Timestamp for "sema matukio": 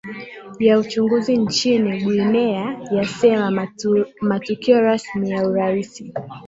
3.05-4.81